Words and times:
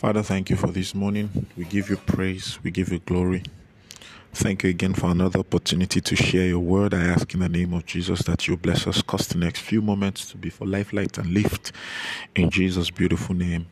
Father, 0.00 0.22
thank 0.22 0.48
you 0.48 0.56
for 0.56 0.68
this 0.68 0.94
morning. 0.94 1.44
We 1.58 1.66
give 1.66 1.90
you 1.90 1.98
praise, 1.98 2.58
we 2.62 2.70
give 2.70 2.90
you 2.90 3.00
glory. 3.00 3.42
Thank 4.32 4.62
you 4.62 4.70
again 4.70 4.94
for 4.94 5.10
another 5.10 5.40
opportunity 5.40 6.00
to 6.00 6.16
share 6.16 6.46
your 6.46 6.60
word. 6.60 6.94
I 6.94 7.02
ask 7.02 7.34
in 7.34 7.40
the 7.40 7.50
name 7.50 7.74
of 7.74 7.84
Jesus 7.84 8.22
that 8.22 8.48
you 8.48 8.56
bless 8.56 8.86
us, 8.86 9.02
cause 9.02 9.28
the 9.28 9.36
next 9.36 9.60
few 9.60 9.82
moments 9.82 10.24
to 10.30 10.38
be 10.38 10.48
for 10.48 10.66
life, 10.66 10.94
light, 10.94 11.18
and 11.18 11.26
lift. 11.34 11.72
In 12.34 12.48
Jesus' 12.48 12.88
beautiful 12.88 13.34
name, 13.34 13.66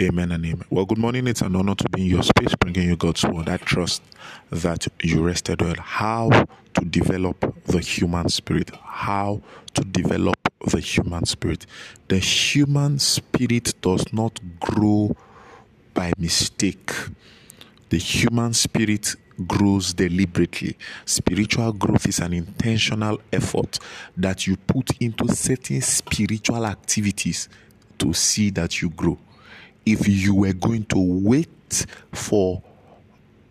amen 0.00 0.32
and 0.32 0.44
amen. 0.44 0.64
Well, 0.68 0.84
good 0.84 0.98
morning. 0.98 1.28
It's 1.28 1.42
an 1.42 1.54
honor 1.54 1.76
to 1.76 1.88
be 1.90 2.00
in 2.00 2.06
your 2.08 2.24
space, 2.24 2.56
bringing 2.56 2.88
you 2.88 2.96
God's 2.96 3.22
word. 3.24 3.48
I 3.48 3.58
trust 3.58 4.02
that 4.50 4.88
you 5.00 5.24
rested 5.24 5.62
well. 5.62 5.76
How 5.78 6.28
to 6.74 6.84
develop 6.86 7.54
the 7.66 7.78
human 7.78 8.30
spirit. 8.30 8.72
How 8.82 9.42
to 9.74 9.82
develop 9.82 10.38
the 10.66 10.80
human 10.80 11.24
spirit. 11.24 11.66
The 12.08 12.18
human 12.18 12.98
spirit 12.98 13.80
does 13.80 14.12
not 14.12 14.40
grow 14.58 15.14
by 15.98 16.12
mistake. 16.16 16.92
The 17.88 17.98
human 17.98 18.54
spirit 18.54 19.16
grows 19.48 19.92
deliberately. 19.94 20.76
Spiritual 21.04 21.72
growth 21.72 22.06
is 22.06 22.20
an 22.20 22.32
intentional 22.34 23.20
effort 23.32 23.80
that 24.16 24.46
you 24.46 24.56
put 24.56 24.90
into 25.00 25.26
certain 25.34 25.80
spiritual 25.80 26.64
activities 26.66 27.48
to 27.98 28.12
see 28.12 28.50
that 28.50 28.80
you 28.80 28.90
grow. 28.90 29.18
If 29.84 30.06
you 30.06 30.36
were 30.36 30.52
going 30.52 30.84
to 30.84 31.00
wait 31.00 31.84
for 32.12 32.62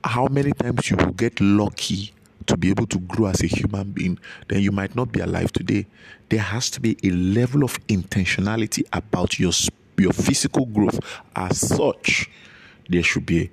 how 0.02 0.28
many 0.28 0.54
times 0.54 0.90
you 0.90 0.96
will 0.96 1.12
get 1.12 1.42
lucky 1.42 2.14
to 2.46 2.56
be 2.56 2.70
able 2.70 2.88
to 2.88 3.00
grow 3.00 3.26
as 3.28 3.44
a 3.44 3.48
human 3.48 3.92
being, 3.92 4.18
then 4.48 4.62
you 4.62 4.72
might 4.72 4.96
not 4.96 5.12
be 5.12 5.20
alive 5.20 5.52
today. 5.52 5.86
There 6.30 6.40
has 6.40 6.70
to 6.70 6.80
be 6.80 6.96
a 7.04 7.10
level 7.10 7.66
of 7.66 7.78
intentionality 7.88 8.86
about 8.94 9.38
your 9.38 9.52
your 9.98 10.14
physical 10.14 10.66
growth. 10.66 11.00
As 11.36 11.60
such, 11.60 12.30
there 12.90 13.04
should 13.04 13.26
be 13.26 13.50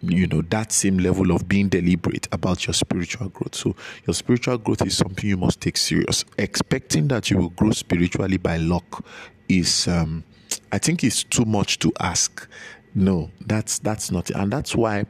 you 0.00 0.26
know 0.26 0.40
that 0.42 0.72
same 0.72 0.98
level 0.98 1.30
of 1.30 1.46
being 1.48 1.68
deliberate 1.68 2.26
about 2.32 2.66
your 2.66 2.72
spiritual 2.72 3.28
growth 3.28 3.54
so 3.54 3.76
your 4.06 4.14
spiritual 4.14 4.56
growth 4.56 4.84
is 4.86 4.96
something 4.96 5.28
you 5.28 5.36
must 5.36 5.60
take 5.60 5.76
serious 5.76 6.24
expecting 6.38 7.08
that 7.08 7.30
you 7.30 7.36
will 7.36 7.50
grow 7.50 7.70
spiritually 7.70 8.38
by 8.38 8.56
luck 8.56 9.04
is 9.48 9.86
um 9.88 10.24
i 10.72 10.78
think 10.78 11.04
it's 11.04 11.22
too 11.22 11.44
much 11.44 11.78
to 11.78 11.92
ask 12.00 12.48
no 12.94 13.30
that's 13.46 13.78
that's 13.80 14.10
not 14.10 14.30
it. 14.30 14.36
and 14.36 14.50
that's 14.52 14.74
why 14.74 15.04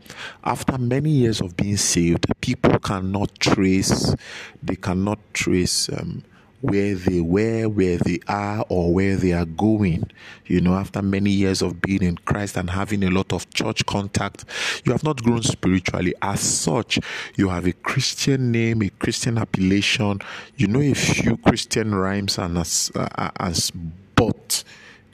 after 0.44 0.76
many 0.76 1.10
years 1.10 1.40
of 1.40 1.56
being 1.56 1.76
saved 1.76 2.26
people 2.40 2.76
cannot 2.80 3.32
trace 3.38 4.14
they 4.62 4.76
cannot 4.76 5.18
trace 5.34 5.88
um, 5.90 6.24
where 6.60 6.94
they 6.94 7.20
were, 7.20 7.68
where 7.68 7.98
they 7.98 8.18
are, 8.26 8.64
or 8.68 8.92
where 8.92 9.16
they 9.16 9.32
are 9.32 9.44
going. 9.44 10.10
You 10.46 10.60
know, 10.60 10.74
after 10.74 11.02
many 11.02 11.30
years 11.30 11.62
of 11.62 11.80
being 11.80 12.02
in 12.02 12.16
Christ 12.18 12.56
and 12.56 12.70
having 12.70 13.04
a 13.04 13.10
lot 13.10 13.32
of 13.32 13.48
church 13.50 13.86
contact, 13.86 14.44
you 14.84 14.92
have 14.92 15.04
not 15.04 15.22
grown 15.22 15.42
spiritually. 15.42 16.14
As 16.22 16.40
such, 16.40 16.98
you 17.36 17.48
have 17.48 17.66
a 17.66 17.72
Christian 17.72 18.50
name, 18.50 18.82
a 18.82 18.90
Christian 18.90 19.38
appellation, 19.38 20.20
you 20.56 20.66
know, 20.66 20.80
a 20.80 20.94
few 20.94 21.36
Christian 21.36 21.94
rhymes, 21.94 22.38
and 22.38 22.58
as, 22.58 22.90
uh, 22.94 23.30
as 23.38 23.70
but 24.14 24.64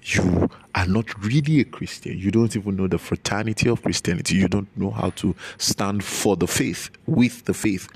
you 0.02 0.48
are 0.74 0.86
not 0.86 1.24
really 1.24 1.60
a 1.60 1.64
Christian. 1.64 2.18
You 2.18 2.30
don't 2.30 2.54
even 2.56 2.76
know 2.76 2.86
the 2.86 2.98
fraternity 2.98 3.68
of 3.68 3.82
Christianity. 3.82 4.36
You 4.36 4.48
don't 4.48 4.74
know 4.76 4.90
how 4.90 5.10
to 5.10 5.34
stand 5.58 6.04
for 6.04 6.36
the 6.36 6.46
faith, 6.46 6.90
with 7.06 7.44
the 7.44 7.54
faith. 7.54 7.88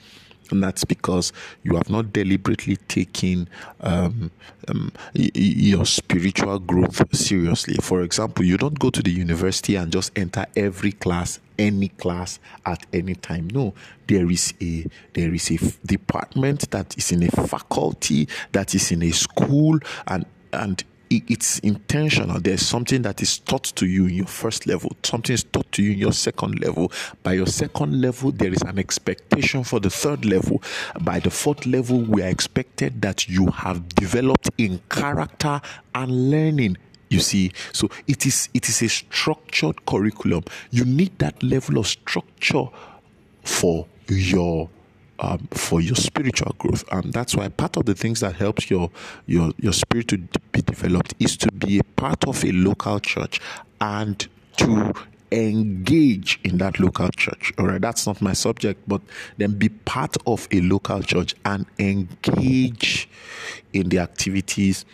And 0.50 0.62
that's 0.62 0.84
because 0.84 1.32
you 1.62 1.76
have 1.76 1.90
not 1.90 2.12
deliberately 2.12 2.76
taken 2.76 3.48
um, 3.80 4.30
um, 4.68 4.92
your 5.14 5.86
spiritual 5.86 6.58
growth 6.58 7.14
seriously. 7.14 7.76
For 7.80 8.02
example, 8.02 8.44
you 8.44 8.56
don't 8.56 8.78
go 8.78 8.90
to 8.90 9.02
the 9.02 9.10
university 9.10 9.76
and 9.76 9.92
just 9.92 10.16
enter 10.16 10.46
every 10.56 10.92
class, 10.92 11.40
any 11.58 11.88
class 11.88 12.38
at 12.66 12.84
any 12.92 13.14
time. 13.14 13.48
No, 13.52 13.74
there 14.06 14.30
is 14.30 14.54
a 14.60 14.86
there 15.14 15.34
is 15.34 15.50
a 15.50 15.54
f- 15.54 15.78
department 15.82 16.70
that 16.70 16.96
is 16.96 17.12
in 17.12 17.22
a 17.22 17.30
faculty 17.30 18.28
that 18.52 18.74
is 18.74 18.90
in 18.92 19.02
a 19.02 19.10
school, 19.10 19.78
and 20.06 20.24
and 20.52 20.84
it's 21.10 21.58
intentional. 21.60 22.40
There's 22.40 22.62
something 22.62 23.02
that 23.02 23.22
is 23.22 23.38
taught 23.38 23.64
to 23.64 23.86
you 23.86 24.06
in 24.06 24.14
your 24.14 24.26
first 24.26 24.66
level, 24.66 24.92
something 25.02 25.34
is 25.34 25.44
taught 25.44 25.70
to 25.72 25.82
you 25.82 25.92
in 25.92 25.98
your 25.98 26.12
second 26.12 26.60
level. 26.60 26.92
By 27.22 27.34
your 27.34 27.46
second 27.46 28.00
level, 28.00 28.32
there 28.32 28.52
is 28.52 28.62
an 28.62 28.78
expectation 28.78 29.64
for 29.64 29.80
the 29.80 29.90
third 29.90 30.24
level. 30.24 30.62
By 31.00 31.20
the 31.20 31.30
fourth 31.30 31.66
level, 31.66 32.00
we 32.00 32.22
are 32.22 32.28
expected 32.28 33.00
that 33.02 33.28
you 33.28 33.46
have 33.46 33.88
developed 33.90 34.50
in 34.58 34.80
character 34.90 35.60
and 35.94 36.30
learning 36.30 36.76
you 37.10 37.20
see 37.20 37.50
so 37.72 37.88
it 38.06 38.26
is 38.26 38.50
it 38.52 38.68
is 38.68 38.82
a 38.82 38.88
structured 38.88 39.86
curriculum 39.86 40.44
you 40.70 40.84
need 40.84 41.18
that 41.18 41.42
level 41.42 41.78
of 41.78 41.86
structure 41.86 42.64
for 43.42 43.86
your 44.08 44.68
um, 45.20 45.48
for 45.50 45.80
your 45.80 45.96
spiritual 45.96 46.54
growth. 46.58 46.84
And 46.92 47.12
that's 47.12 47.34
why 47.34 47.48
part 47.48 47.76
of 47.76 47.86
the 47.86 47.94
things 47.94 48.20
that 48.20 48.36
helps 48.36 48.70
your 48.70 48.90
your 49.26 49.52
your 49.58 49.72
spirit 49.72 50.08
to 50.08 50.18
be 50.52 50.62
developed 50.62 51.14
is 51.18 51.36
to 51.38 51.52
be 51.52 51.78
a 51.78 51.84
part 51.84 52.26
of 52.26 52.44
a 52.44 52.52
local 52.52 53.00
church 53.00 53.40
and 53.80 54.26
to 54.58 54.92
engage 55.30 56.40
in 56.42 56.58
that 56.58 56.80
local 56.80 57.08
church. 57.10 57.52
All 57.58 57.66
right 57.66 57.80
that's 57.80 58.06
not 58.06 58.22
my 58.22 58.32
subject 58.32 58.80
but 58.88 59.02
then 59.36 59.58
be 59.58 59.68
part 59.68 60.16
of 60.26 60.48
a 60.52 60.60
local 60.60 61.02
church 61.02 61.34
and 61.44 61.66
engage 61.78 63.08
in 63.72 63.90
the 63.90 63.98
activities 63.98 64.84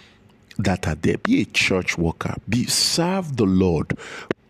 that 0.59 0.87
are 0.87 0.95
there. 0.97 1.19
Be 1.19 1.43
a 1.43 1.45
church 1.45 1.99
worker. 1.99 2.35
Be 2.49 2.67
serve 2.67 3.37
the 3.37 3.45
lord 3.45 3.97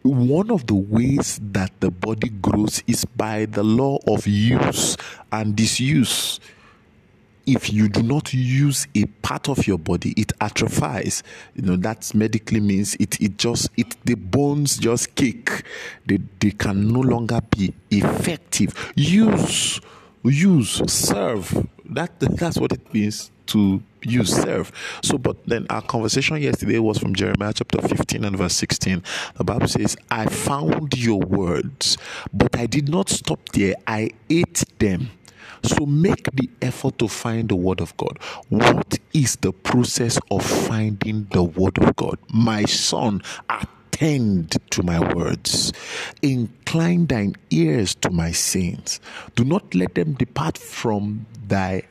one 0.04 0.50
of 0.50 0.66
the 0.66 0.74
ways 0.74 1.40
that 1.42 1.72
the 1.80 1.90
body 1.90 2.28
grows 2.28 2.82
is 2.86 3.06
by 3.06 3.46
the 3.46 3.64
law 3.64 3.98
of 4.06 4.26
use 4.26 4.98
and 5.32 5.56
disuse. 5.56 6.40
If 7.46 7.72
you 7.72 7.88
do 7.88 8.02
not 8.02 8.32
use 8.32 8.86
a 8.94 9.06
part 9.06 9.48
of 9.48 9.66
your 9.66 9.78
body, 9.78 10.12
it 10.16 10.32
atrophies. 10.40 11.22
You 11.54 11.62
know 11.62 11.76
that 11.76 12.14
medically 12.14 12.60
means 12.60 12.94
it. 12.96 13.20
It 13.20 13.38
just 13.38 13.70
it 13.76 13.96
the 14.04 14.14
bones 14.14 14.78
just 14.78 15.14
kick. 15.14 15.64
They 16.06 16.18
they 16.38 16.52
can 16.52 16.88
no 16.92 17.00
longer 17.00 17.40
be 17.50 17.74
effective. 17.90 18.92
Use, 18.96 19.80
use, 20.22 20.82
serve. 20.86 21.66
That 21.86 22.18
that's 22.20 22.58
what 22.58 22.72
it 22.72 22.92
means 22.94 23.30
to 23.46 23.82
you 24.02 24.24
serve. 24.24 24.72
So, 25.02 25.18
but 25.18 25.36
then 25.46 25.66
our 25.70 25.82
conversation 25.82 26.40
yesterday 26.40 26.78
was 26.78 26.98
from 26.98 27.14
Jeremiah 27.14 27.52
chapter 27.54 27.80
15 27.80 28.24
and 28.24 28.36
verse 28.36 28.54
16. 28.54 29.02
The 29.36 29.44
Bible 29.44 29.68
says, 29.68 29.96
I 30.10 30.26
found 30.26 30.96
your 30.96 31.20
words, 31.20 31.96
but 32.32 32.56
I 32.56 32.66
did 32.66 32.88
not 32.88 33.08
stop 33.08 33.40
there. 33.50 33.74
I 33.86 34.10
ate 34.28 34.64
them. 34.78 35.10
So 35.62 35.86
make 35.86 36.28
the 36.34 36.50
effort 36.60 36.98
to 36.98 37.08
find 37.08 37.48
the 37.48 37.56
word 37.56 37.80
of 37.80 37.96
God. 37.96 38.18
What 38.50 38.98
is 39.14 39.36
the 39.36 39.52
process 39.52 40.18
of 40.30 40.44
finding 40.44 41.26
the 41.32 41.42
word 41.42 41.78
of 41.78 41.96
God? 41.96 42.18
My 42.30 42.64
son, 42.64 43.22
attend 43.48 44.58
to 44.70 44.82
my 44.82 45.14
words. 45.14 45.72
Incline 46.20 47.06
thine 47.06 47.36
ears 47.50 47.94
to 47.96 48.10
my 48.10 48.32
sayings. 48.32 49.00
Do 49.36 49.44
not 49.44 49.74
let 49.74 49.94
them 49.94 50.12
depart 50.14 50.58
from 50.58 51.26
thy 51.46 51.84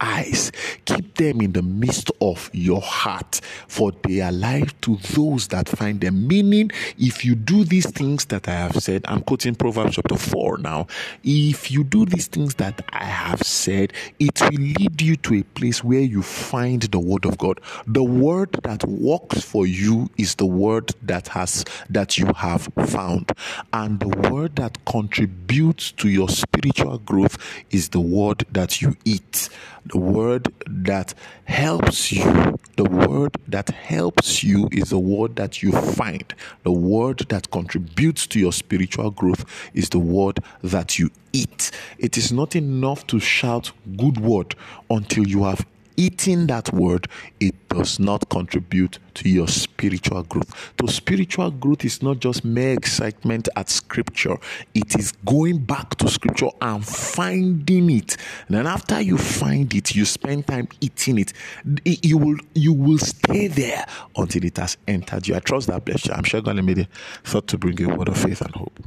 eyes. 0.00 0.52
Keep 0.84 1.16
them 1.16 1.40
in 1.40 1.52
the 1.52 1.62
midst 1.62 2.10
of 2.20 2.50
your 2.52 2.80
heart, 2.80 3.40
for 3.68 3.92
they 4.02 4.20
are 4.20 4.32
life 4.32 4.78
to 4.82 4.96
those 5.14 5.48
that 5.48 5.68
find 5.68 6.00
them. 6.00 6.26
Meaning, 6.26 6.70
if 6.98 7.24
you 7.24 7.34
do 7.34 7.64
these 7.64 7.90
things 7.90 8.26
that 8.26 8.48
I 8.48 8.52
have 8.52 8.76
said, 8.76 9.04
I'm 9.08 9.22
quoting 9.22 9.54
Proverbs 9.54 9.96
chapter 9.96 10.16
4 10.16 10.58
now. 10.58 10.86
If 11.22 11.70
you 11.70 11.84
do 11.84 12.04
these 12.04 12.26
things 12.26 12.54
that 12.56 12.84
I 12.92 13.04
have 13.04 13.42
said, 13.42 13.92
it 14.18 14.40
will 14.40 14.60
lead 14.60 15.00
you 15.00 15.16
to 15.16 15.34
a 15.36 15.42
place 15.42 15.82
where 15.82 16.00
you 16.00 16.22
find 16.22 16.82
the 16.82 17.00
word 17.00 17.24
of 17.24 17.38
God. 17.38 17.60
The 17.86 18.04
word 18.04 18.52
that 18.62 18.84
works 18.86 19.42
for 19.42 19.66
you 19.66 20.10
is 20.16 20.34
the 20.36 20.46
word 20.46 20.94
that 21.02 21.28
has 21.28 21.64
that 21.90 22.18
you 22.18 22.26
have 22.36 22.68
found. 22.86 23.32
And 23.72 24.00
the 24.00 24.08
word 24.30 24.56
that 24.56 24.84
contributes 24.84 25.92
to 25.92 26.08
your 26.08 26.28
spiritual 26.28 26.98
growth 26.98 27.38
is 27.70 27.90
the 27.90 28.00
word 28.00 28.44
that 28.52 28.80
you 28.80 28.96
eat 29.04 29.48
the 29.92 29.98
word 29.98 30.52
that 30.66 31.14
helps 31.44 32.12
you 32.12 32.58
the 32.76 32.84
word 32.84 33.36
that 33.48 33.70
helps 33.70 34.44
you 34.44 34.68
is 34.70 34.90
the 34.90 34.98
word 34.98 35.36
that 35.36 35.62
you 35.62 35.72
find. 35.72 36.34
The 36.62 36.72
word 36.72 37.20
that 37.30 37.50
contributes 37.50 38.26
to 38.28 38.38
your 38.38 38.52
spiritual 38.52 39.10
growth 39.10 39.46
is 39.72 39.88
the 39.88 39.98
word 39.98 40.40
that 40.62 40.98
you 40.98 41.10
eat. 41.32 41.70
It 41.98 42.18
is 42.18 42.32
not 42.32 42.54
enough 42.54 43.06
to 43.06 43.18
shout 43.18 43.72
good 43.96 44.18
word 44.18 44.54
until 44.90 45.26
you 45.26 45.44
have 45.44 45.64
eating 45.96 46.46
that 46.48 46.72
word, 46.72 47.08
it 47.40 47.54
does 47.68 47.98
not 47.98 48.28
contribute 48.28 48.98
to 49.14 49.28
your 49.28 49.48
spiritual 49.48 50.22
growth. 50.24 50.74
To 50.78 50.88
spiritual 50.88 51.50
growth 51.50 51.84
is 51.84 52.02
not 52.02 52.20
just 52.20 52.44
mere 52.44 52.72
excitement 52.72 53.48
at 53.56 53.68
scripture, 53.68 54.36
it 54.74 54.98
is 54.98 55.12
going 55.24 55.58
back 55.58 55.96
to 55.96 56.08
scripture 56.08 56.50
and 56.60 56.84
finding 56.84 57.90
it. 57.90 58.16
And 58.48 58.56
then 58.56 58.66
after 58.66 59.00
you 59.00 59.18
find 59.18 59.72
it, 59.74 59.94
you 59.94 60.04
spend 60.04 60.46
time 60.46 60.68
eating 60.80 61.18
it. 61.18 61.32
You 61.84 62.18
will 62.18 62.38
you 62.54 62.72
will 62.72 62.98
stay 62.98 63.48
there 63.48 63.86
until 64.16 64.44
it 64.44 64.56
has 64.58 64.76
entered 64.86 65.26
you. 65.26 65.34
I 65.34 65.40
trust 65.40 65.68
that 65.68 65.84
bless 65.84 66.06
you. 66.06 66.12
I'm 66.12 66.24
sure 66.24 66.40
God 66.40 66.62
made 66.62 66.78
it 66.78 66.88
thought 67.24 67.46
to 67.48 67.58
bring 67.58 67.78
you 67.78 67.90
a 67.90 67.94
word 67.96 68.08
of 68.08 68.16
faith 68.18 68.40
and 68.40 68.54
hope. 68.54 68.78